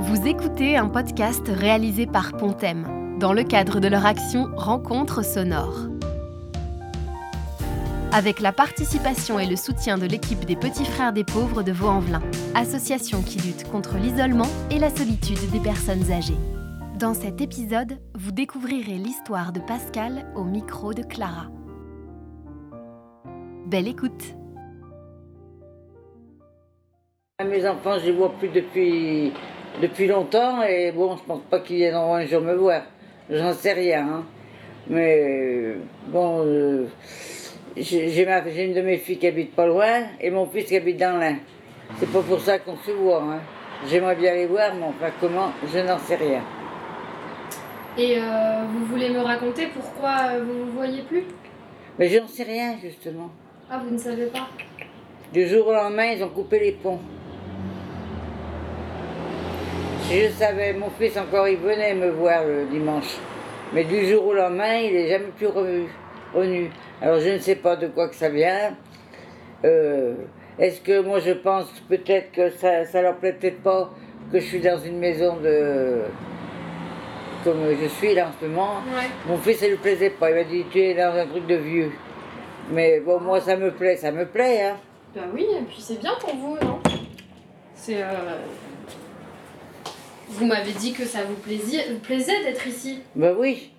[0.00, 5.88] Vous écoutez un podcast réalisé par Pontem dans le cadre de leur action Rencontre sonore.
[8.12, 12.22] Avec la participation et le soutien de l'équipe des Petits Frères des Pauvres de Vaux-en-Velin,
[12.54, 16.38] association qui lutte contre l'isolement et la solitude des personnes âgées.
[17.00, 21.48] Dans cet épisode, vous découvrirez l'histoire de Pascal au micro de Clara.
[23.66, 24.36] Belle écoute
[27.44, 29.32] Mes enfants, je les vois plus depuis,
[29.80, 32.82] depuis longtemps et bon, je pense pas qu'ils viennent un jour me voir.
[33.30, 34.06] J'en sais rien.
[34.06, 34.24] hein.
[34.88, 35.74] Mais
[36.06, 36.86] bon, euh,
[37.76, 41.18] j'ai une de mes filles qui habite pas loin et mon fils qui habite dans
[41.18, 41.36] l'Ain.
[41.98, 43.22] C'est pas pour ça qu'on se voit.
[43.22, 43.40] hein.
[43.86, 46.42] J'aimerais bien les voir, mais enfin comment, je n'en sais rien.
[47.96, 51.24] Et euh, vous voulez me raconter pourquoi euh, vous ne vous voyez plus?
[51.98, 53.30] Mais je n'en sais rien justement.
[53.70, 54.48] Ah, vous ne savez pas?
[55.32, 57.00] Du jour au lendemain, ils ont coupé les ponts.
[60.10, 63.16] Je savais, mon fils encore, il venait me voir le dimanche.
[63.74, 65.86] Mais du jour au lendemain, il n'est jamais plus revenu.
[66.34, 66.70] revenu.
[67.02, 68.74] Alors je ne sais pas de quoi que ça vient.
[69.64, 70.14] Euh,
[70.58, 73.90] Est-ce que moi je pense peut-être que ça, ça leur plaît peut-être pas
[74.32, 76.00] que je suis dans une maison de.
[77.44, 78.76] comme je suis là en ce moment?
[78.96, 79.08] Ouais.
[79.26, 80.30] Mon fils, ça lui plaisait pas.
[80.30, 81.92] Il m'a dit tu es dans un truc de vieux.
[82.70, 84.76] Mais bon, moi ça me plaît, ça me plaît, hein.
[85.14, 86.78] Bah oui, et puis c'est bien pour vous, non?
[87.74, 88.02] C'est.
[88.02, 88.06] euh,
[90.28, 93.00] Vous m'avez dit que ça vous plaisait, plaisait d'être ici.
[93.16, 93.72] Ben oui.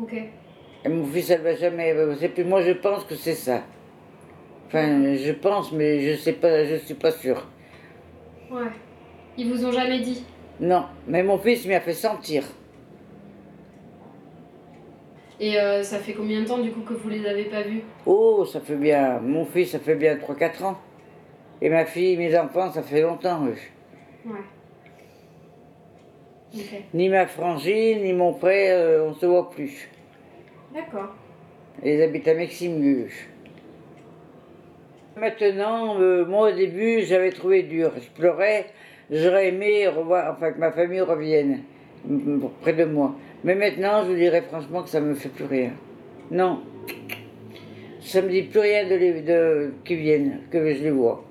[0.00, 0.14] Ok.
[0.84, 1.94] Et mon fils, elle va jamais.
[2.18, 3.62] c'est plus moi, je pense que c'est ça.
[4.66, 7.46] Enfin, je pense, mais je sais pas, je suis pas sûr.
[8.50, 8.70] Ouais.
[9.36, 10.24] Ils vous ont jamais dit
[10.58, 12.44] Non, mais mon fils m'y a fait sentir.
[15.38, 17.82] Et euh, ça fait combien de temps du coup que vous les avez pas vus?
[18.06, 19.20] Oh, ça fait bien.
[19.20, 20.78] Mon fils, ça fait bien 3-4 ans.
[21.62, 23.56] Et ma fille, mes enfants, ça fait longtemps, eux.
[24.26, 24.40] Ouais.
[26.94, 29.88] Ni ma frangine, ni mon frère, euh, on se voit plus.
[30.74, 31.14] D'accord.
[31.84, 33.08] Ils habitent à Meximieux.
[35.16, 37.92] Maintenant, euh, moi au début, j'avais trouvé dur.
[37.96, 38.66] Je pleurais.
[39.10, 41.62] J'aurais aimé revoir, enfin que ma famille revienne
[42.62, 43.14] près de moi.
[43.44, 45.72] Mais maintenant, je vous dirais franchement que ça me fait plus rien.
[46.30, 46.60] Non.
[48.00, 51.24] Ça me dit plus rien de, les, de qu'ils viennent, que je les vois.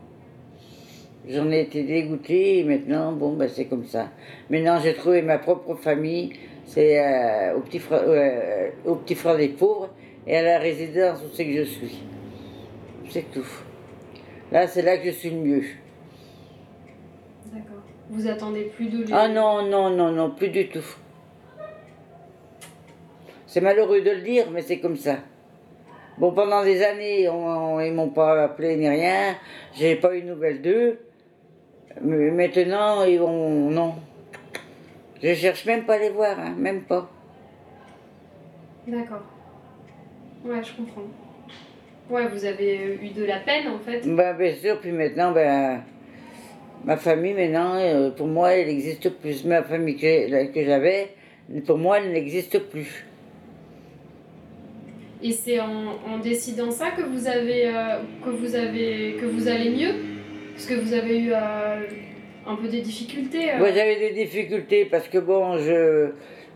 [1.29, 4.09] J'en ai été dégoûtée et maintenant, bon, ben, c'est comme ça.
[4.49, 6.33] Maintenant, j'ai trouvé ma propre famille.
[6.65, 9.89] C'est euh, au, petit frère, euh, au petit frère des pauvres
[10.25, 12.03] et à la résidence où c'est que je suis.
[13.09, 13.45] C'est tout.
[14.51, 15.63] Là, c'est là que je suis le mieux.
[17.53, 17.83] D'accord.
[18.09, 19.11] Vous attendez plus de lui?
[19.11, 20.85] Ah non, non, non, non, plus du tout.
[23.45, 25.17] C'est malheureux de le dire, mais c'est comme ça.
[26.17, 29.35] Bon, pendant des années, on, on- ils m'ont pas appelé ni rien.
[29.75, 30.99] J'ai pas eu de nouvelles d'eux.
[32.01, 33.69] Mais maintenant, ils vont.
[33.71, 33.95] Non.
[35.21, 37.09] Je cherche même pas à les voir, hein, même pas.
[38.87, 39.23] D'accord.
[40.45, 41.07] Ouais, je comprends.
[42.09, 44.01] Ouais, vous avez eu de la peine en fait.
[44.07, 45.83] Ben, bien sûr, puis maintenant, ben,
[46.85, 49.43] ma famille, maintenant, euh, pour moi, elle n'existe plus.
[49.45, 51.09] Ma famille que, que j'avais,
[51.65, 53.05] pour moi, elle n'existe plus.
[55.21, 59.49] Et c'est en, en décidant ça que vous avez euh, que vous avez que vous
[59.49, 59.93] allez mieux?
[60.59, 61.77] Parce que vous avez eu euh,
[62.45, 63.49] un peu des difficultés.
[63.53, 63.71] euh.
[63.73, 66.09] J'avais des difficultés parce que, bon, je,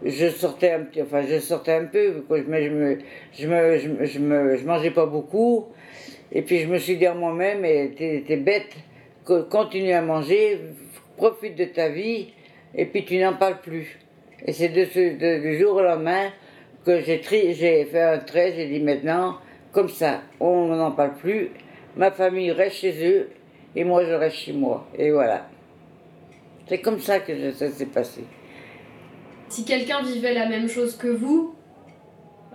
[0.03, 2.99] je sortais un petit, enfin, je sortais un peu, quoi, je, me, je, me,
[3.31, 5.67] je, me, je, me- je, mangeais pas beaucoup.
[6.33, 7.61] Et puis, je me suis dit à moi-même,
[7.95, 8.75] t'es bête,
[9.23, 10.59] co- continue à manger,
[11.15, 12.33] profite de ta vie,
[12.75, 13.99] et puis tu n'en parles plus.
[14.45, 16.29] Et c'est de ce, du jour au lendemain
[16.85, 19.37] que j'ai fait un trait, j'ai dit maintenant,
[19.71, 21.51] comme ça, on n'en parle plus,
[21.95, 23.29] ma famille reste chez eux,
[23.75, 24.85] et moi je reste chez moi.
[24.97, 25.47] Et voilà.
[26.67, 28.23] C'est comme ça que ça s'est passé.
[29.49, 31.53] Si quelqu'un vivait la même chose que vous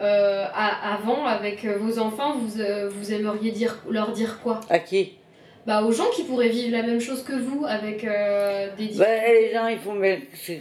[0.00, 4.60] euh, à- avant avec euh, vos enfants, vous, euh, vous aimeriez dire, leur dire quoi?
[4.70, 5.14] À qui?
[5.66, 9.42] Bah aux gens qui pourraient vivre la même chose que vous avec euh, des difficultés.
[9.42, 9.97] Les gens, ils font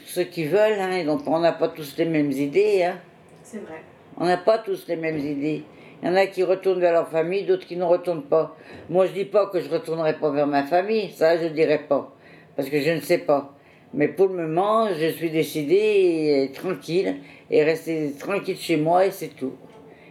[0.06, 0.80] ce qu'ils veulent.
[0.80, 1.06] Hein.
[1.06, 2.84] Donc, on n'a pas tous les mêmes idées.
[2.84, 2.98] Hein.
[3.44, 3.82] C'est vrai.
[4.18, 5.64] On n'a pas tous les mêmes idées.
[6.02, 8.56] Il y en a qui retournent vers leur famille, d'autres qui ne retournent pas.
[8.90, 11.12] Moi, je dis pas que je retournerai pas vers ma famille.
[11.12, 12.14] Ça, je ne dirais pas.
[12.56, 13.56] Parce que je ne sais pas.
[13.94, 17.16] Mais pour le moment, je suis décidée et tranquille.
[17.50, 19.54] Et rester tranquille chez moi et c'est tout.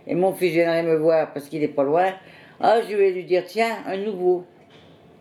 [0.06, 2.12] Et mon fils viendrait me voir parce qu'il n'est pas loin.
[2.58, 4.44] Ah, je vais lui dire, tiens, un nouveau.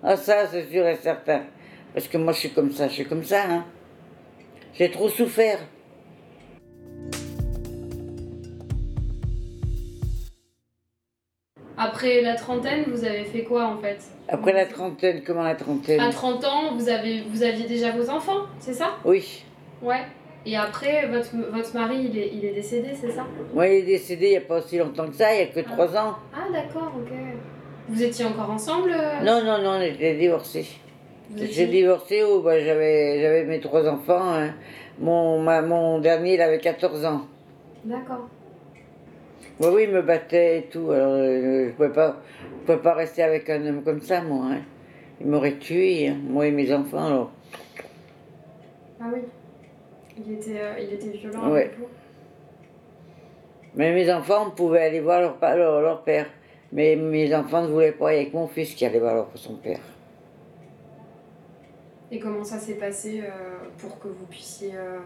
[0.02, 1.44] Ah, ça, c'est sûr et certain.
[1.94, 3.44] Parce que moi, je suis comme ça, je suis comme ça.
[3.50, 3.66] Hein.
[4.74, 5.60] J'ai trop souffert.
[11.88, 13.98] Après la trentaine, vous avez fait quoi en fait?
[14.28, 16.00] Après la trentaine, comment la trentaine?
[16.00, 18.92] À 30 ans, vous, avez, vous aviez déjà vos enfants, c'est ça?
[19.06, 19.44] Oui.
[19.82, 20.02] Ouais.
[20.48, 23.26] Et après, votre, votre mari, il est, il est décédé, c'est ça?
[23.54, 25.48] Moi, il est décédé il n'y a pas aussi longtemps que ça, il n'y a
[25.48, 25.72] que Ah.
[25.72, 26.16] trois ans.
[26.36, 27.12] Ah d'accord, ok.
[27.90, 30.66] Vous étiez encore ensemble euh, Non, non, non, on était divorcés.
[31.30, 34.34] vous J'ai étiez- divorcé où bah, j'avais, j'avais mes trois enfants.
[34.34, 34.54] hein.
[35.00, 37.22] Mon, ma- mon dernier, il avait 14 ans.
[37.84, 38.28] D'accord.
[39.60, 40.92] Oui, oui, il me battait et tout.
[40.92, 42.18] Alors, euh, je ne pouvais, pas-
[42.62, 44.48] je pouvais pas rester avec un homme comme ça, moi.
[44.52, 44.62] hein.
[45.22, 47.06] Il m'aurait tué, hein, moi et mes enfants.
[47.06, 47.32] Alors.
[49.00, 49.20] Ah oui.
[50.18, 51.64] Il était, euh, il était violent Ouais.
[51.66, 51.88] avec vous
[53.76, 56.28] Mais mes enfants pouvaient aller voir leur, leur, leur père.
[56.72, 58.14] Mais mes enfants ne voulaient pas.
[58.14, 59.80] Il n'y a que mon fils qui allait voir leur- son père.
[62.12, 63.30] Et comment ça s'est passé euh,
[63.78, 64.72] pour que vous puissiez...
[64.76, 65.00] euh,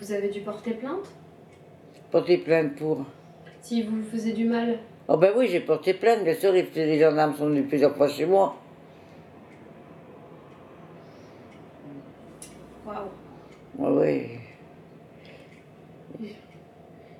[0.00, 1.08] Vous avez dû porter plainte?
[2.10, 3.04] Porter plainte pour.
[3.64, 4.78] Si vous lui faisiez du mal
[5.08, 6.52] Oh ben oui, j'ai porté plainte, bien sûr.
[6.52, 8.56] Les, les gendarmes sont venus plusieurs fois chez moi.
[12.84, 13.08] Waouh.
[13.78, 14.28] Oui,
[16.20, 16.36] oui.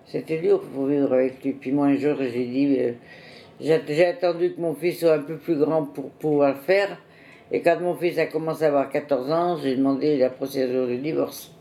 [0.04, 1.54] C'était dur pour vivre avec lui.
[1.54, 2.92] Puis moi, un jour, j'ai dit, euh,
[3.58, 7.00] j'ai attendu que mon fils soit un peu plus grand pour pouvoir le faire.
[7.52, 10.98] Et quand mon fils a commencé à avoir 14 ans, j'ai demandé la procédure du
[10.98, 11.56] divorce.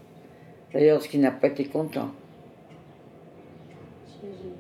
[0.74, 2.12] D'ailleurs, ce qui n'a pas été content.
[4.20, 4.52] J'imagine.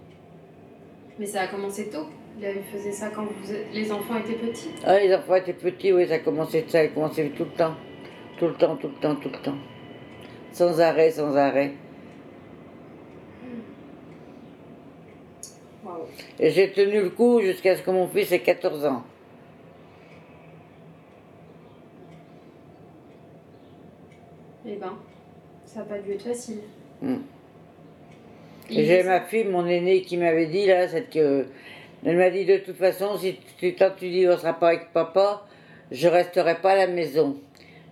[1.20, 2.08] Mais ça a commencé tôt.
[2.42, 4.72] Il faisait ça quand vous, les enfants étaient petits.
[4.84, 7.76] Ah, les enfants étaient petits, oui, ça commençait, ça a commencé tout le temps.
[8.38, 9.58] Tout le temps, tout le temps, tout le temps.
[10.52, 11.74] Sans arrêt, sans arrêt.
[15.86, 16.06] Waouh.
[16.40, 19.04] Et j'ai tenu le coup jusqu'à ce que mon fils ait 14 ans.
[24.66, 24.98] Eh ben,
[25.66, 26.62] ça n'a pas dû être facile.
[27.02, 27.18] Hmm.
[28.70, 31.46] J'ai ma fille, mon aînée, qui m'avait dit là, c'est que.
[32.06, 35.46] Elle m'a dit de toute façon, si tu, tant tu divorceras pas avec papa,
[35.90, 37.38] je resterai pas à la maison.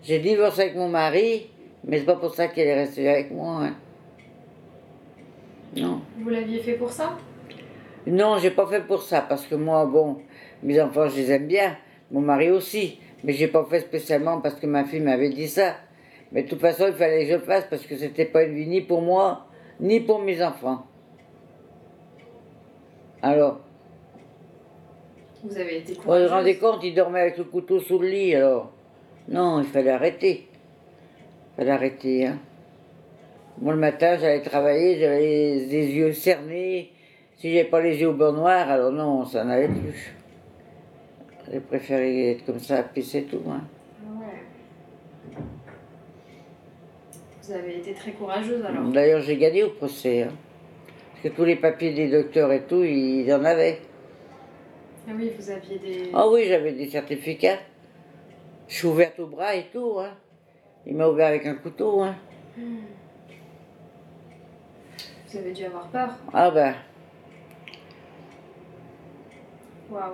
[0.04, 1.48] J'ai divorcé avec mon mari,
[1.86, 3.64] mais c'est pas pour ça qu'elle est restée avec moi.
[3.64, 3.76] hein.
[5.78, 6.02] Non.
[6.18, 7.18] Vous l'aviez fait pour ça?
[8.06, 10.18] Non, j'ai pas fait pour ça, parce que moi, bon,
[10.64, 11.78] mes enfants, je les aime bien,
[12.12, 15.76] mon mari aussi, mais j'ai pas fait spécialement parce que ma fille m'avait dit ça.
[16.34, 18.56] Mais de toute façon, il fallait que je le fasse parce que c'était pas une
[18.56, 19.48] vie ni pour moi,
[19.81, 20.86] ni pour mes enfants.
[23.22, 23.60] Alors,
[25.44, 28.36] Vous avez été vous vous rendez compte, il dormait avec le couteau sous le lit,
[28.36, 28.72] alors.
[29.28, 30.48] Non, il fallait arrêter.
[30.51, 32.39] Il fallait arrêter, hein.
[33.60, 36.92] Moi, le matin, j'allais travailler, j'avais les, les yeux cernés.
[37.38, 40.16] Si j'avais pas les yeux au beurre noir, alors non, ça n'allait plus.
[41.51, 43.62] J'ai préféré être comme ça, puis c'est tout, hein.
[44.04, 45.44] Ah ouais.
[47.44, 48.84] Vous avez été très courageuse alors.
[48.90, 50.32] D'ailleurs, j'ai gagné au procès, hein.
[51.12, 53.80] Parce que tous les papiers des docteurs et tout, ils en avaient.
[55.08, 56.12] Ah oui, vous aviez des.
[56.14, 57.60] Ah oui, j'avais des certificats.
[58.68, 60.14] Je suis ouverte au bras et tout, hein.
[60.86, 62.16] Il m'a ouvert avec un couteau, hein.
[65.28, 66.10] Vous avez dû avoir peur.
[66.34, 66.76] Ah ben,
[69.90, 70.14] Waouh.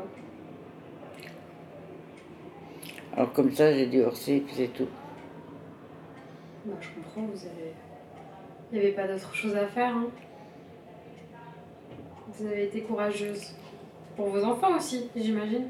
[3.15, 4.87] alors comme ça, j'ai divorcé, puis c'est tout.
[6.67, 7.71] Bah, je comprends, vous avez.
[8.71, 9.95] Il n'y avait pas d'autre chose à faire.
[9.95, 10.07] Hein.
[12.27, 13.55] Vous avez été courageuse.
[14.17, 15.67] Pour vos enfants aussi, j'imagine.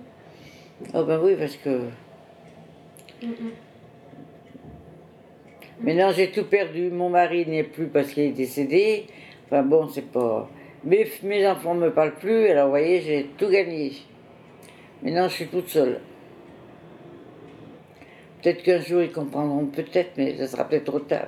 [0.94, 1.82] Ah ben oui, parce que
[3.22, 3.52] Mm, mm.
[5.82, 6.90] maintenant j'ai tout perdu.
[6.92, 9.06] Mon mari n'est plus parce qu'il est décédé.
[9.46, 10.50] Enfin bon, c'est pas.
[10.84, 13.94] Mes, mes enfants ne me parlent plus, alors vous voyez, j'ai tout gagné.
[15.02, 16.00] Maintenant, je suis toute seule.
[18.42, 21.28] Peut-être qu'un jour ils comprendront, peut-être, mais ça sera peut-être trop tard.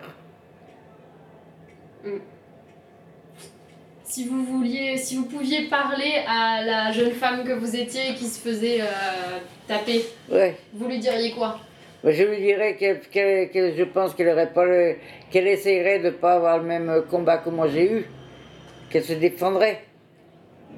[4.03, 8.25] Si vous vouliez, si vous pouviez parler à la jeune femme que vous étiez qui
[8.25, 8.85] se faisait euh,
[9.67, 10.55] taper, Ouais.
[10.73, 11.59] vous lui diriez quoi?
[12.03, 14.95] Je lui dirais qu'elle, qu'elle- je pense qu'elle aurait pas le,
[15.29, 18.05] qu'elle essayerait de ne pas avoir le même combat que moi j'ai eu,
[18.89, 19.81] qu'elle se défendrait,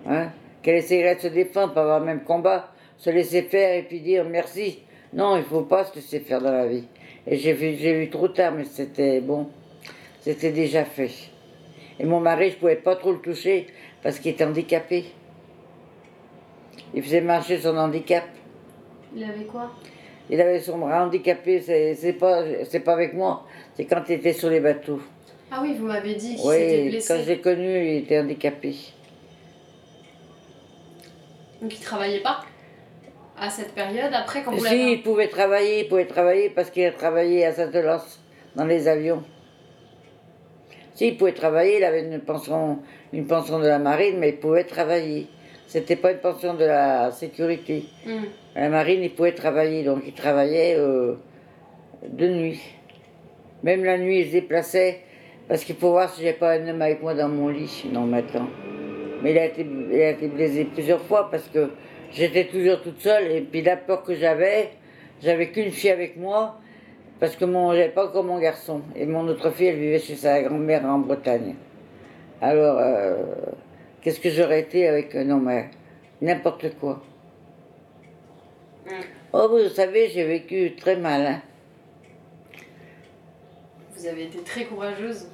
[0.08, 0.30] hein,
[0.64, 4.00] qu'elle essayerait de se défendre, pas avoir le même combat, se laisser faire et puis
[4.02, 4.80] dire merci.
[5.14, 6.86] Non, il faut pas se laisser faire dans la vie.
[7.28, 9.48] Et j'ai vu, j'ai vu trop tard, mais c'était bon,
[10.22, 11.12] c'était déjà fait.
[12.00, 13.68] Et mon mari, je pouvais pas trop le toucher
[14.02, 15.06] parce qu'il était handicapé.
[16.94, 18.24] Il faisait marcher son handicap.
[19.16, 19.72] Il avait quoi?
[20.30, 24.14] Il avait son bras handicapé, c'est c'est pas, c'est pas avec moi, c'est quand il
[24.14, 25.02] était sur les bateaux.
[25.52, 27.14] Ah oui, vous m'avez dit qu'il s'était Oui, blessé.
[27.14, 28.74] quand j'ai connu, il était handicapé.
[31.62, 32.42] Donc il travaillait pas?
[33.42, 34.14] À cette période.
[34.14, 37.52] Après, quand vous Si, il pouvait travailler, il pouvait travailler parce qu'il a travaillé à
[37.52, 38.20] Saint-Elos,
[38.56, 39.24] dans les avions.
[40.94, 42.80] Si, il pouvait travailler, il avait une pension,
[43.12, 45.28] une pension de la marine, mais il pouvait travailler.
[45.66, 47.86] C'était pas une pension de la sécurité.
[48.06, 48.26] Hmm.
[48.56, 51.16] La marine, il pouvait travailler, donc il travaillait euh,
[52.08, 52.62] de nuit.
[53.64, 55.00] Même la nuit, il se déplaçait
[55.48, 58.02] parce qu'il faut voir si j'ai pas un homme avec moi dans mon lit, non
[58.02, 58.48] maintenant.
[59.24, 61.70] Mais il a été, il a été blessé plusieurs fois parce que
[62.14, 64.72] j'étais toujours toute seule et puis la peur que j'avais,
[65.22, 66.60] j'avais qu'une fille avec moi
[67.20, 70.16] parce que mon, j'avais pas encore mon garçon et mon autre fille, elle vivait chez
[70.16, 71.56] sa grand-mère en Bretagne.
[72.42, 73.16] Alors, euh,
[74.02, 75.62] qu'est-ce que j'aurais été avec un homme euh,
[76.22, 77.04] N'importe quoi.
[78.86, 78.90] Mm.
[79.34, 81.26] Oh, vous savez, j'ai vécu très mal.
[81.28, 81.42] hein.
[83.96, 85.28] Vous avez été très courageuse.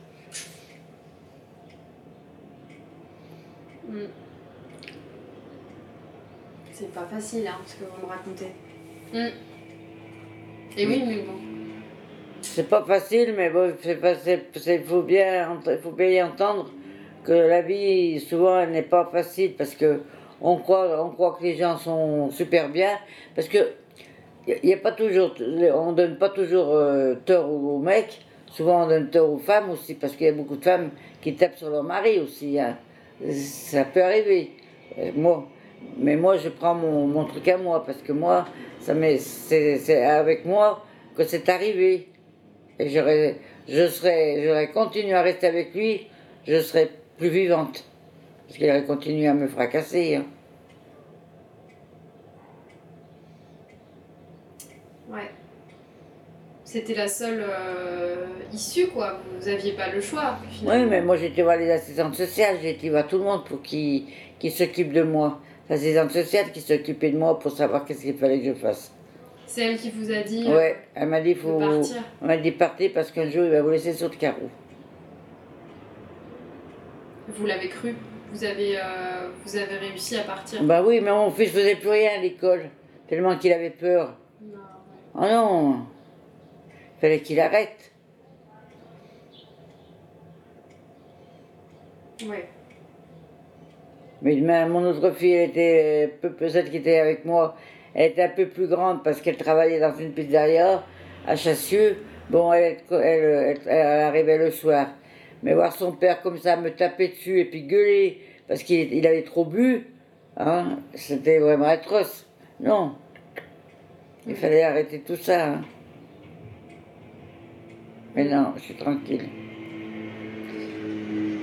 [3.88, 4.27] Hmm.
[6.80, 8.52] C'est pas facile, hein, ce que vous me racontez.
[9.12, 9.34] Hmm.
[10.78, 11.34] Et oui, mais bon.
[12.44, 16.70] C'est pas facile, mais bon, c'est pas- c'est- c'est- faut bien, faut bien y entendre
[17.24, 20.02] que la vie, souvent, elle n'est pas facile parce que
[20.40, 22.92] on croit, on croit que les gens sont super bien,
[23.34, 23.58] parce que
[24.48, 25.34] il n'y a pas toujours,
[25.74, 29.72] on donne pas toujours euh, tort aux, aux mecs, souvent on donne tort aux femmes
[29.72, 30.92] aussi, parce qu'il y a beaucoup de femmes
[31.22, 32.78] qui tapent sur leur mari aussi, hein.
[33.32, 34.52] ça peut arriver.
[35.00, 35.48] Euh, Moi,
[35.98, 38.48] mais moi je prends mon, mon truc à moi, parce que moi,
[38.80, 40.84] ça c'est c'est avec moi
[41.16, 42.08] que c'est arrivé.
[42.80, 46.08] Et j'aurais, je serais, j'aurais continué à rester avec lui,
[46.48, 47.84] je serais plus vivante.
[48.46, 50.16] Parce qu'il aurait continué à me fracasser.
[50.16, 50.26] hein.
[55.10, 55.32] Ouais.
[56.64, 59.20] C'était la seule euh, issue, quoi.
[59.40, 63.08] Vous aviez pas le choix, Oui, mais moi j'étais voir les assistantes sociales, été voir
[63.08, 64.06] tout le monde pour qu'ils
[64.38, 65.40] qui s'occupent de moi.
[65.70, 68.94] L'assistante sociale qui s'occupait de moi pour savoir qu'est-ce qu'il fallait que je fasse.
[69.46, 71.60] C'est elle qui vous a dit euh, Ouais, elle m'a dit faut.
[71.60, 72.04] partir.
[72.22, 74.50] Elle m'a dit partez parce qu'un jour il va vous laisser sur le carreau.
[77.30, 77.96] Vous l'avez cru?
[78.32, 80.62] Vous avez, euh, vous avez réussi à partir?
[80.64, 82.70] Bah oui, mais mon fils faisait plus rien à l'école,
[83.08, 84.16] tellement qu'il avait peur.
[84.42, 84.60] Non,
[85.16, 85.76] Oh non
[86.98, 87.92] Il fallait qu'il arrête.
[92.28, 92.48] ouais.
[94.22, 97.56] Mais ma- mon autre fille, elle était, peu- celle qui était avec moi,
[97.94, 100.84] elle était un peu plus grande parce qu'elle travaillait dans une pizzeria
[101.28, 101.98] à Chassieux.
[102.30, 104.88] Bon, elle, elle, arrivait le soir.
[105.44, 109.06] Mais voir son père comme ça me taper dessus et puis gueuler parce qu'il il
[109.06, 109.86] avait trop bu,
[110.36, 112.26] hein, c'était vraiment atroce.
[112.60, 112.96] Non.
[114.28, 115.46] Il fallait arrêter tout ça.
[115.48, 115.62] hein.
[118.16, 119.30] Mais non, je suis tranquille.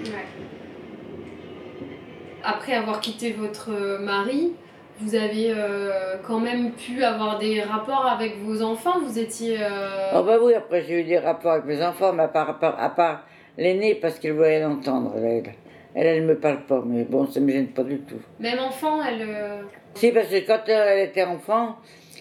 [0.06, 0.24] Ouais.
[2.44, 4.52] Après avoir quitté votre euh, mari,
[5.00, 9.00] vous avez euh, quand même pu avoir des rapports avec vos enfants?
[9.04, 9.56] Vous étiez.
[9.60, 12.50] euh, Oh bah oui, après j'ai eu des rapports avec mes enfants, mais à part,
[12.50, 13.22] à part, à
[13.56, 15.12] l'aînée parce qu'elle voulait l'entendre.
[15.16, 15.42] Elle,
[15.94, 18.20] elle, elle me parle pas, mais bon, ça me gêne pas du tout.
[18.40, 19.22] Même enfant, elle.
[19.28, 19.62] euh,
[19.94, 21.76] Si, parce que quand elle était enfant,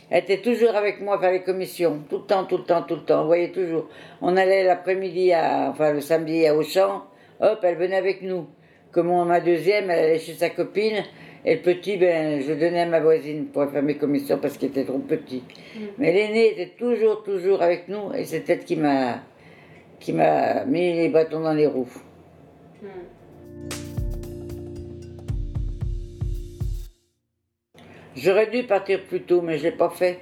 [0.10, 2.96] elle était toujours avec moi faire les commissions, tout le temps, tout le temps, tout
[2.96, 3.24] le temps.
[3.24, 3.88] On voyait toujours.
[4.22, 7.04] On allait l'après-midi, à, enfin le samedi à Auchan,
[7.42, 8.48] hop, elle venait avec nous.
[8.94, 11.04] Comme moi, ma deuxième, elle allait chez sa copine,
[11.44, 14.70] et le petit, ben, je donnais à ma voisine pour faire mes commissions parce qu'il
[14.70, 15.42] était trop petit.
[15.76, 15.80] Mm.
[15.98, 19.24] Mais l'aîné était toujours, toujours avec nous, et c'est elle qui m'a,
[20.00, 21.88] qui m'a mis les bâtons dans les roues.
[22.84, 22.88] hmm.
[28.16, 30.20] J'aurais dû partir plus tôt, mais je l'ai pas fait.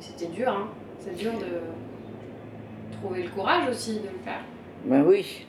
[0.00, 0.68] C'était dur, hein.
[0.98, 1.89] C'est dur de
[2.90, 4.40] trouver le courage aussi de le faire.
[4.84, 5.46] Ben oui.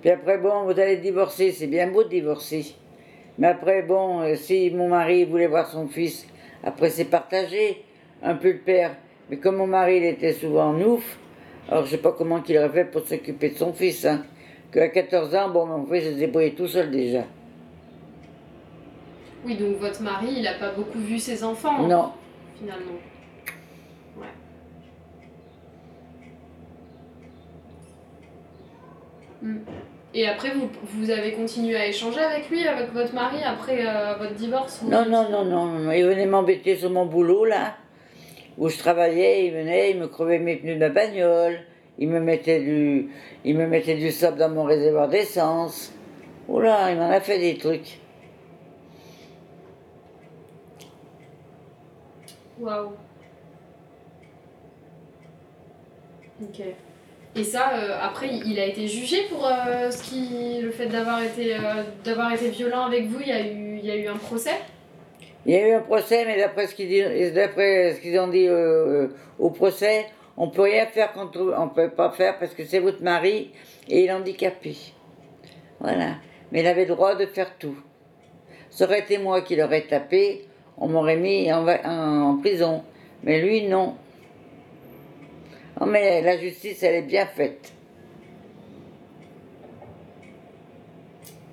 [0.00, 2.74] Puis après, bon, vous allez divorcer, c'est bien beau de divorcer.
[3.38, 6.26] Mais après, bon, euh, si mon mari voulait voir son fils,
[6.64, 7.84] après c'est partagé,
[8.22, 8.96] un peu le père.
[9.28, 11.18] Mais comme mon mari, il était souvent en ouf,
[11.68, 14.04] alors je sais pas comment qu'il aurait fait pour s'occuper de son fils.
[14.04, 14.24] Hein.
[14.72, 17.24] Qu'à 14 ans, bon, mon fils se débrouillait tout seul déjà.
[19.44, 21.86] Oui, donc votre mari, il a pas beaucoup vu ses enfants.
[21.86, 22.12] Non,
[22.58, 22.98] Finalement.
[24.18, 24.26] Ouais.
[29.28, 29.29] Hmm.
[30.12, 34.14] Et après, vous, vous avez continué à échanger avec lui, avec votre mari, après euh,
[34.18, 35.92] votre divorce Non, non, non, non, non, non.
[35.92, 37.76] Il venait m'embêter sur mon boulot, là,
[38.58, 39.46] où je travaillais.
[39.46, 41.60] Il venait, il me crevait mes pneus de ma bagnole.
[41.98, 43.10] Il me mettait du,
[43.44, 45.92] il me mettait du sable dans mon réservoir d'essence.
[46.48, 48.00] Oula, il m'en a fait des trucs.
[52.58, 52.92] Waouh.
[56.42, 56.62] Ok.
[57.36, 61.22] Et ça, euh, après, il a été jugé pour euh, ce qui, le fait d'avoir
[61.22, 63.20] été, euh, été violent avec vous.
[63.20, 64.54] Il y a eu, il y a eu un procès.
[65.46, 68.48] Il y a eu un procès, mais d'après ce qu'ils ont dit
[69.38, 70.06] au procès,
[70.36, 73.50] on peut rien faire contre on peut pas faire parce que c'est votre mari
[73.88, 74.76] et il est handicapé.
[75.80, 76.16] Voilà.
[76.52, 77.76] Mais il avait le droit de faire tout.
[78.70, 80.46] Ça aurait été moi qui l'aurais tapé,
[80.76, 82.82] on m'aurait mis en, prison.
[83.22, 83.94] Mais lui, non.
[85.80, 87.72] Non, mais la justice, elle est bien faite.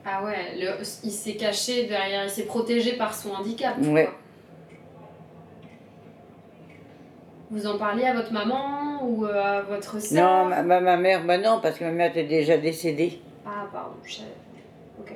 [0.06, 0.58] Ah ouais,
[1.04, 3.76] il s'est caché derrière, il s'est protégé par son handicap.
[3.82, 4.10] Ouais.
[7.50, 11.26] Vous en parliez à votre maman ou euh, à votre soeur Non, ma, ma, mère,
[11.26, 13.20] bah non, parce que ma mère était déjà décédée.
[13.46, 14.20] Ah, pardon, je
[15.00, 15.14] Ok.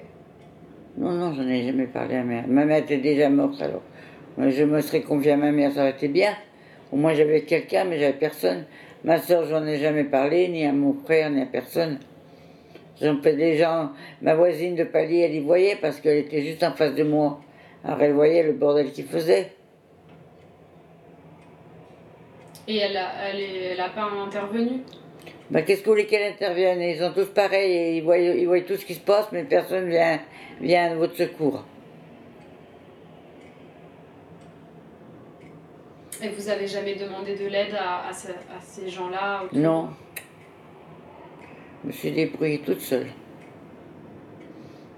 [0.98, 2.48] Non, non, j'en ai jamais parlé à ma mère.
[2.48, 3.82] Ma mère était déjà morte alors.
[4.38, 6.34] Je me serais confiée à ma mère, ça aurait été bien.
[6.92, 8.66] Au moins j'avais quelqu'un, mais j'avais personne.
[9.04, 12.00] Ma soeur, j'en ai jamais parlé, ni à mon frère, ni à personne.
[13.02, 13.90] J'en des gens,
[14.22, 17.42] ma voisine de palier, elle y voyait parce qu'elle était juste en face de moi.
[17.84, 19.54] Alors elle voyait le bordel qu'il faisait.
[22.68, 24.82] Et elle n'a elle, elle pas intervenu?
[25.50, 26.80] Bah, Qu'est-ce que vous voulez qu'elle intervienne?
[26.80, 29.44] Ils sont tous pareils, et ils voient, ils voient tout ce qui se passe, mais
[29.46, 30.20] personne vient,
[30.62, 31.66] vient à votre secours.
[36.24, 39.90] Et vous avez jamais demandé de l'aide à, à, ces gens-là Non.
[41.82, 43.08] Je me suis débrouillée toute seule.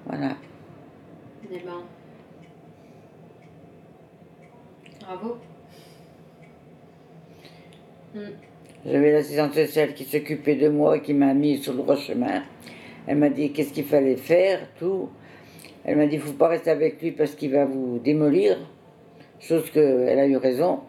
[0.06, 0.36] Voilà.
[1.50, 1.84] Eh ben.
[5.00, 5.38] Bravo.
[8.14, 8.20] Hmm.
[8.86, 12.44] J'avais l'assistante sociale qui s'occupait de moi, qui m'a mis sur le droit chemin.
[13.08, 15.10] Elle m'a dit qu'est-ce qu'il fallait faire, tout?
[15.86, 18.58] Elle m'a dit, il ne faut pas rester avec lui parce qu'il va vous démolir.
[19.40, 20.82] Chose qu'elle a eu raison.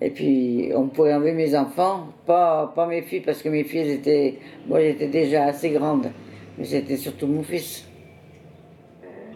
[0.00, 3.90] Et puis, on pourrait enlever mes enfants, pas, pas mes filles, parce que mes filles,
[3.90, 6.10] étaient, moi, j'étais déjà assez grande.
[6.58, 7.86] Mais c'était surtout mon fils.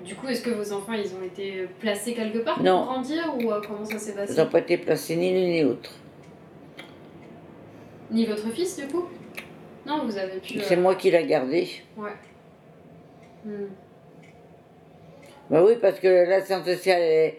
[0.04, 3.52] Du coup, est-ce que vos enfants, ils ont été placés quelque part pour grandir ou
[3.52, 5.90] euh, comment ça s'est passé Ils n'ont pas été placés ni l'un ni l'autre.
[8.10, 9.04] Ni votre fils, du coup?
[9.86, 10.60] Non, vous avez pu.
[10.60, 11.68] C'est euh, moi qui l'ai gardé.
[11.96, 12.10] Ouais.
[13.44, 13.66] Hmm.
[15.50, 17.34] Bah oui, parce que la santé sociale,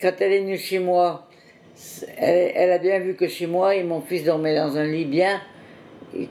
[0.00, 1.25] quand elle est venue chez moi,
[2.18, 5.04] elle, elle, a bien vu que chez moi, et mon fils dormait dans un lit
[5.04, 5.40] bien,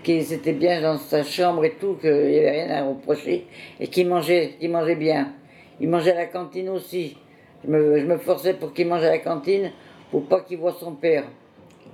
[0.04, 3.46] qu'il était bien dans sa chambre et tout, qu'il n'y avait rien à reprocher,
[3.80, 5.34] et qu'il mangeait, qu'il mangeait bien.
[5.80, 7.18] Il mangeait à la cantine aussi.
[7.64, 9.72] Je me, je me forçais pour qu'il mange à la cantine,
[10.12, 11.26] pour pas qu'il voit son père.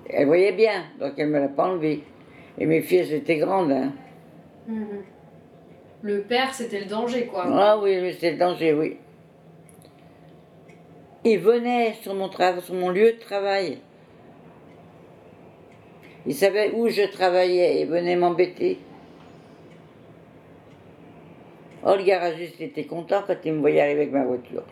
[0.09, 2.03] Elle voyait bien, donc elle ne me l'a pas enlevé.
[2.57, 3.71] Et mes filles, elles étaient grandes.
[3.71, 3.93] Hein.
[4.67, 5.03] Mhm.
[6.03, 7.45] Le père, c'était le danger, quoi.
[7.47, 8.97] Ah oui, c'était le danger, oui.
[11.23, 13.77] Il venait sur mon, sur mon lieu de travail.
[16.25, 17.81] Il savait où je travaillais.
[17.81, 18.79] Il venait m'embêter.
[21.83, 24.63] Oh, le garagiste était content quand il me voyait arriver avec ma voiture.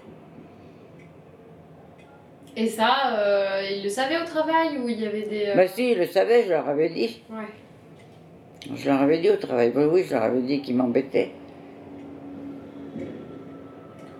[2.55, 5.45] Et ça, euh, il le savait au travail ou il y avait des.
[5.47, 5.55] Euh...
[5.55, 7.21] Bah si, il le savait, je leur avais dit.
[7.29, 8.75] Ouais.
[8.75, 11.31] Je leur avais dit au travail, oui, oui, je leur avais dit qu'il m'embêtait.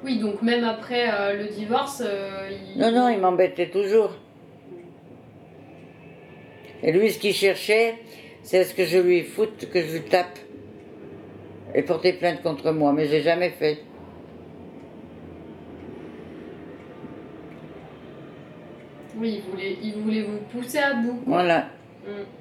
[0.03, 2.79] Oui, donc même après euh, le divorce, euh, il...
[2.79, 4.12] Non, non, il m'embêtait toujours.
[6.81, 7.95] Et lui, ce qu'il cherchait,
[8.41, 10.39] c'est ce que je lui foute, que je lui tape.
[11.75, 13.79] Et porter plainte contre moi, mais j'ai jamais fait.
[19.17, 21.21] Oui, il voulait, il voulait vous pousser à bout.
[21.25, 21.67] Voilà.
[22.07, 22.39] Mm.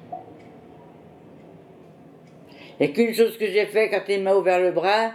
[2.79, 5.11] N'y a qu'une chose que j'ai fait quand il m'a ouvert le bras,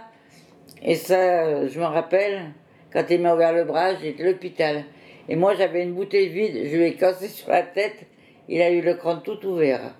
[0.85, 2.51] et ça, je m'en rappelle,
[2.93, 4.83] quand il m'a ouvert le bras, j'étais à l'hôpital.
[5.27, 8.05] Et moi, j'avais une bouteille vide, je lui ai cassé sur la tête,
[8.47, 9.95] il a eu le crâne tout ouvert.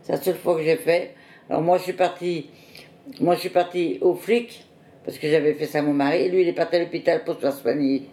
[0.00, 1.14] C'est la seule fois que j'ai fait.
[1.50, 2.48] Alors moi, je suis parti,
[3.20, 4.64] moi, je suis parti au flic,
[5.04, 7.22] parce que j'avais fait ça à mon mari, et lui, il est parti à l'hôpital
[7.22, 8.04] pour se faire soigner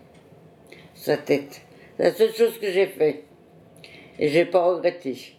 [0.93, 1.61] sa tête.
[1.95, 3.23] C'est la seule chose que j'ai fait.
[4.19, 5.36] Et j'ai pas regretté.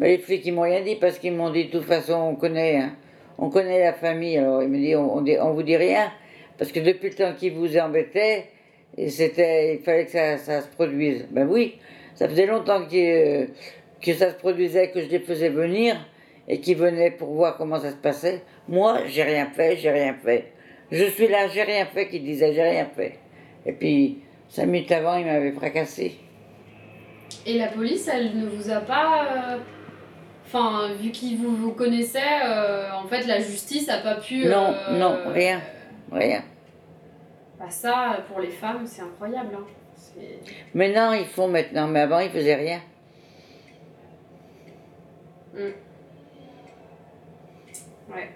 [0.00, 2.34] Mais les flics, ils m'ont rien dit parce qu'ils m'ont dit, de toute façon, on
[2.34, 2.96] connaît, hein.
[3.36, 4.38] on connaît la famille.
[4.38, 6.10] Alors, ils me disent, on, on, vous dit rien.
[6.56, 8.46] Parce que depuis le temps qu'ils vous embêtaient,
[9.08, 11.26] c'était, il fallait que ça, ça, se produise.
[11.30, 11.74] Ben oui,
[12.14, 13.44] ça faisait longtemps que,
[14.00, 15.96] que ça se produisait, que je les faisais venir
[16.48, 18.40] et qu'ils venaient pour voir comment ça se passait.
[18.68, 20.46] Moi, j'ai rien fait, j'ai rien fait.
[20.90, 23.18] Je suis là, j'ai rien fait, qu'il disait, j'ai rien fait.
[23.66, 26.16] Et puis, cinq minutes avant, il m'avait fracassé.
[27.44, 29.54] Et la police, elle ne vous a pas.
[29.54, 29.58] Euh,
[30.52, 34.46] enfin, vu qu'il vous, vous connaissait, euh, en fait, la justice n'a pas pu.
[34.46, 35.60] Non, euh, non, rien.
[36.10, 36.42] Rien.
[37.58, 39.50] Bah, ça, pour les femmes, c'est incroyable.
[39.54, 39.64] Hein.
[40.74, 42.80] Maintenant, ils font maintenant, mais avant, ils faisaient rien.
[45.54, 45.72] Hmm.
[48.12, 48.30] Ouais.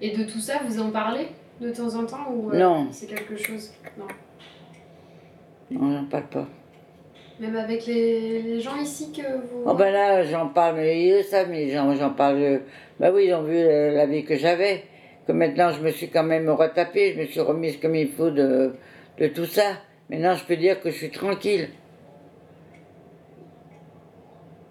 [0.00, 1.28] Et de tout ça, vous en parlez
[1.60, 3.72] de temps en temps ou euh, c'est quelque chose?
[3.96, 4.06] Non.
[5.70, 6.46] Non, j'en parle pas.
[7.38, 9.64] Même avec les, les gens ici que vous.
[9.66, 12.62] Oh ben là, j'en parle, mais ils le savent, mais j'en, j'en parle.
[12.98, 14.84] Bah oui, ils ont vu euh, la vie que j'avais.
[15.26, 18.30] Que maintenant, je me suis quand même retapée, je me suis remise comme il faut
[18.30, 18.74] de,
[19.18, 19.72] de tout ça.
[20.08, 21.68] Maintenant, je peux dire que je suis tranquille.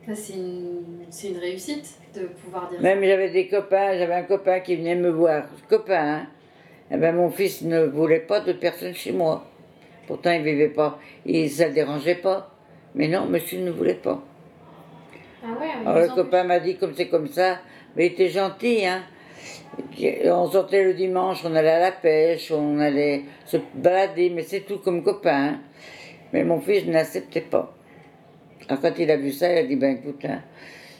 [0.07, 4.23] Ça, c'est une, c'est une réussite de pouvoir dire Même j'avais des copains, j'avais un
[4.23, 5.43] copain qui venait me voir.
[5.69, 6.27] Copain, hein.
[6.91, 9.43] Eh ben, mon fils ne voulait pas de personne chez moi.
[10.07, 10.99] Pourtant, il vivait pas.
[11.25, 12.54] Et ça ne le dérangeait pas.
[12.95, 14.23] Mais non, monsieur ne voulait pas.
[15.43, 17.59] Ah ouais, Alors le copain m'a dit comme c'est comme ça,
[17.95, 19.03] mais il était gentil, hein.
[20.25, 24.61] On sortait le dimanche, on allait à la pêche, on allait se balader, mais c'est
[24.61, 25.49] tout comme copain.
[25.55, 25.59] hein.
[26.33, 27.75] Mais mon fils n'acceptait pas.
[28.67, 30.41] Alors quand il a vu ça, il a dit, ben écoute, hein,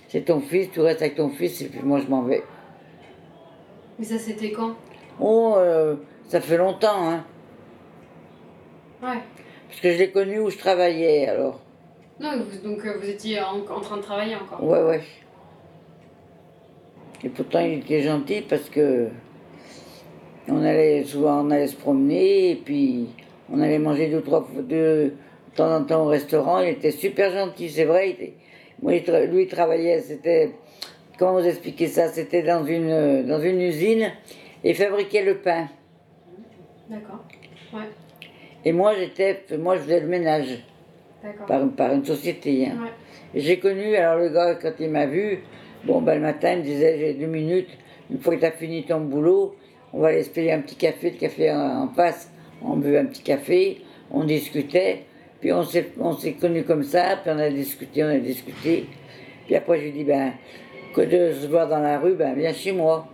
[0.10, 2.44] c'est ton fils, tu restes avec ton fils, et puis moi je m'en vais.
[3.98, 4.76] Mais ça, c'était quand?
[5.20, 5.96] Oh, euh,
[6.28, 7.24] ça fait longtemps, hein.
[9.02, 9.20] Ouais.
[9.70, 11.62] Parce que je l'ai connu où je travaillais, alors.
[12.19, 12.32] Non,
[12.63, 14.63] donc euh, vous étiez en, en train de travailler encore.
[14.63, 15.01] Ouais, ouais.
[17.23, 19.10] Et pourtant, il était gentil parce que
[20.47, 23.08] on allait souvent, on allait se promener et puis
[23.51, 25.13] on allait manger deux, trois fois, deux, de
[25.56, 26.60] temps en temps au restaurant.
[26.62, 28.10] Il était super gentil, c'est vrai.
[28.10, 28.34] il était-
[28.82, 30.51] moi, il tra- lui, il travaillait, c'était,
[31.17, 32.10] comment vous expliquer ça?
[32.10, 34.12] C'était dans une, dans une usine
[34.63, 35.67] et fabriquait le pain.
[36.89, 37.23] D'accord.
[38.63, 40.63] Et moi, j'étais, moi, je faisais le ménage.
[41.48, 42.68] Par, par une société.
[42.68, 42.78] hein.
[42.84, 43.42] Ouais.
[43.42, 45.40] J'ai connu, alors le gars, quand il m'a vu,
[45.86, 47.70] bon, ben, le matin, il me disait J'ai deux minutes,
[48.12, 49.56] une fois que tu as fini ton boulot,
[49.94, 52.32] on va aller se payer un petit café, le café en, en face.
[52.62, 55.04] On buvait un petit café, on discutait,
[55.42, 58.86] puis on s'est, on s'est connus comme ça, puis on a discuté, on a discuté.
[59.46, 60.32] Puis après, je lui ai dit Ben,
[60.96, 63.08] que de se voir dans la rue, ben, viens chez moi.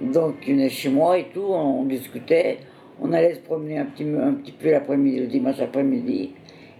[0.00, 2.58] Donc, il venait chez moi et tout, on, on discutait,
[3.00, 6.32] on allait se promener un petit, un petit peu l'après-midi, le dimanche après-midi,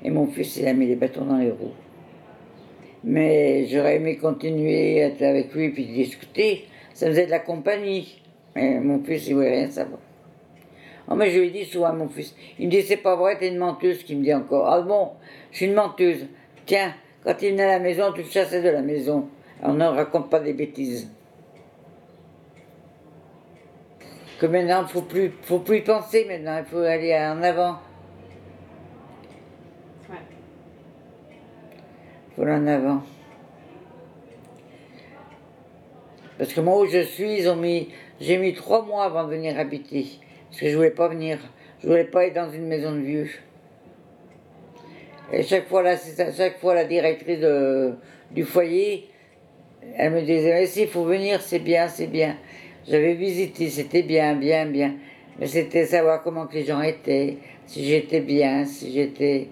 [0.05, 1.73] et mon fils, il a mis les bâtons dans les roues.
[3.03, 6.67] Mais j'aurais aimé continuer à être avec lui puis discuter.
[6.93, 8.23] Ça faisait de la compagnie.
[8.55, 10.01] Mais mon fils, il voulait rien savoir.
[11.09, 13.49] Oh, mais je lui dis souvent mon fils, il me dit c'est pas vrai, t'es
[13.49, 14.67] une menteuse, qui me dit encore.
[14.69, 15.11] Ah bon,
[15.51, 16.27] je suis une menteuse.
[16.64, 19.29] Tiens, quand il venait à la maison, tu le chassais de la maison.
[19.62, 21.11] Alors ne raconte pas des bêtises.
[24.40, 27.77] Que maintenant, faut plus, faut plus y penser maintenant, il faut aller en avant.
[30.11, 30.17] Ouais.
[32.42, 33.03] Aller en avant.
[36.38, 37.42] Parce que moi où je suis,
[38.20, 40.07] j'ai mis trois mois avant de venir habiter.
[40.49, 41.38] Parce que je voulais pas venir,
[41.83, 43.31] je voulais pas être dans une maison de vieux.
[45.33, 45.97] Et chaque fois, là,
[46.37, 47.40] chaque fois la directrice
[48.31, 49.09] du foyer,
[49.97, 52.37] elle me disait, mais si, il faut venir, c'est bien, c'est bien.
[52.87, 54.94] J'avais visité, c'était bien, bien, bien.
[55.38, 59.49] Mais c'était savoir comment que les gens étaient, si j'étais bien, si j'étais...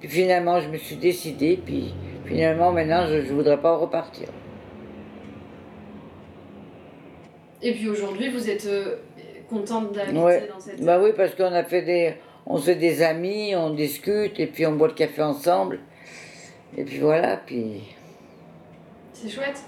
[0.00, 1.94] Puis finalement, je me suis décidée, puis
[2.26, 4.28] finalement, maintenant, je ne voudrais pas repartir.
[7.62, 8.96] Et puis aujourd'hui, vous êtes euh,
[9.48, 10.48] contente d'habiter Ouais.
[10.52, 10.84] dans cette.
[10.84, 12.14] Bah oui, parce qu'on a fait des...
[12.48, 15.80] On se fait des amis, on discute, et puis on boit le café ensemble.
[16.76, 17.82] Et puis voilà, puis...
[19.12, 19.62] C'est chouette.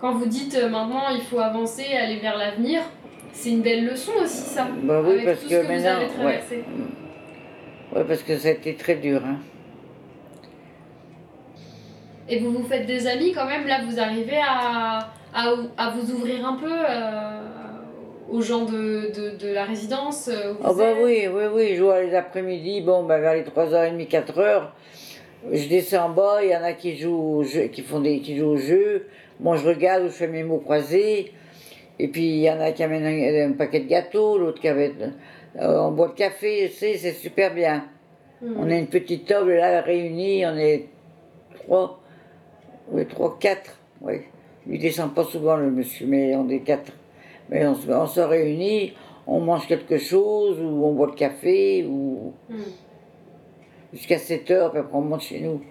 [0.00, 2.80] Quand vous dites euh, maintenant il faut avancer, aller vers l'avenir,
[3.32, 4.68] c'est une belle leçon aussi ça.
[4.82, 5.90] Bah oui, avec parce tout que ce que vous maintenant...
[5.96, 6.10] avez ouais.
[6.14, 6.64] traversé.
[7.94, 9.36] Ouais, parce que ça a été très dur, hein.
[12.28, 16.12] Et vous vous faites des amis quand même, là vous arrivez à, à, à vous
[16.12, 17.40] ouvrir un peu euh,
[18.30, 21.82] aux gens de, de, de la résidence où Ah vous bah oui, oui, oui, je
[21.82, 24.62] vois les après-midi, bon, bah vers les 3h30, 4h,
[25.52, 28.20] je descends en bas, il y en a qui jouent au jeu, qui font des,
[28.20, 29.08] qui jouent au jeu,
[29.40, 31.32] bon, je regarde, je fais mes mots croisés,
[31.98, 34.68] et puis il y en a qui amènent un, un paquet de gâteaux, l'autre qui
[34.68, 35.14] amène,
[35.60, 37.84] euh, on boit le café, c'est, c'est super bien.
[38.40, 38.54] Hmm.
[38.58, 40.88] On a une petite table là, réunie, on est
[41.64, 42.00] trois,
[42.90, 44.22] oui, trois, quatre, oui.
[44.68, 46.92] Il descend pas souvent le monsieur, mais on est quatre.
[47.50, 48.94] Mais on, se- on se réunit,
[49.26, 52.56] on mange quelque chose, ou on boit le café, ou Hmm.
[53.92, 55.62] jusqu'à 7 heures, puis après on monte chez nous.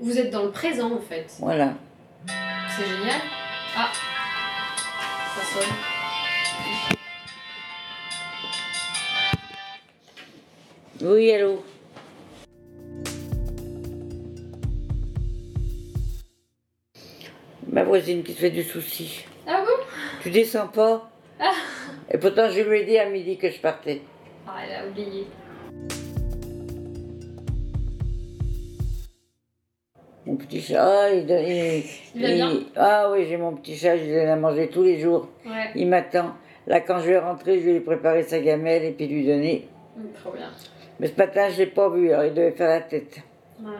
[0.00, 1.26] Vous êtes dans le présent en fait.
[1.40, 1.74] Voilà.
[2.26, 3.20] C'est génial.
[3.76, 3.88] Ah,
[5.36, 5.74] ça sonne.
[11.02, 11.62] Oui, allô
[17.68, 19.24] Ma voisine qui te fait du souci.
[19.46, 19.84] Ah bon?
[20.22, 21.10] Tu descends pas?
[22.10, 24.00] Et pourtant, je lui ai dit à midi que je partais.
[24.48, 25.26] Ah, elle a oublié.
[30.36, 32.60] Mon petit chat, ah, il, il- Il va bien?
[32.76, 35.30] Ah oui, j'ai mon petit chat, je lui donne à manger tous les jours.
[35.46, 35.70] Ouais.
[35.74, 36.34] Il m'attend.
[36.66, 39.66] Là, quand je vais rentrer, je vais lui préparer sa gamelle et puis lui donner.
[39.96, 40.50] Mm, Trop bien.
[41.00, 43.18] Mais ce matin, je l'ai pas vu, alors il devait faire la tête.
[43.62, 43.78] Voilà.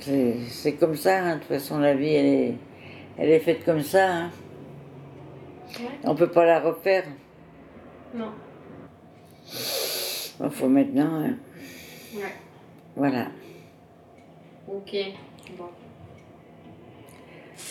[0.00, 1.34] C'est c'est comme ça, hein.
[1.34, 2.54] de toute façon, la vie, elle est,
[3.18, 4.06] elle est faite comme ça.
[4.08, 4.30] Hein.
[5.80, 5.86] Ouais.
[6.04, 7.04] On peut pas la refaire.
[8.14, 8.30] Non.
[10.42, 11.22] Il faut maintenant.
[12.14, 12.34] Ouais.
[12.96, 13.26] Voilà.
[14.68, 14.94] Ok.
[15.56, 15.64] Bon.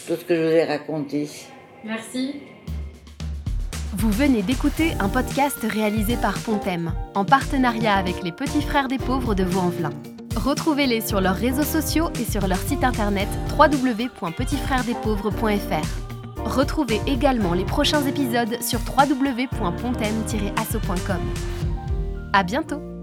[0.07, 1.29] Tout ce que je vous ai raconté.
[1.83, 2.35] Merci.
[3.93, 8.97] Vous venez d'écouter un podcast réalisé par Pontem, en partenariat avec les Petits Frères des
[8.97, 9.91] Pauvres de Vaux-en-Velin.
[10.35, 13.27] Retrouvez-les sur leurs réseaux sociaux et sur leur site internet
[13.57, 16.43] www.petitsfrèresdespauvres.fr.
[16.45, 21.21] Retrouvez également les prochains épisodes sur www.pontem-asso.com.
[22.33, 22.96] À bientôt!